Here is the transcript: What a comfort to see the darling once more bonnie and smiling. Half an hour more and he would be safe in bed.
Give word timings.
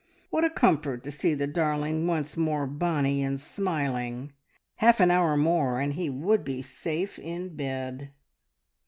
What 0.31 0.43
a 0.43 0.49
comfort 0.49 1.03
to 1.03 1.11
see 1.11 1.35
the 1.35 1.45
darling 1.45 2.07
once 2.07 2.35
more 2.35 2.65
bonnie 2.65 3.21
and 3.21 3.39
smiling. 3.39 4.33
Half 4.77 4.99
an 4.99 5.11
hour 5.11 5.37
more 5.37 5.79
and 5.79 5.93
he 5.93 6.09
would 6.09 6.43
be 6.43 6.63
safe 6.63 7.19
in 7.19 7.55
bed. 7.55 8.11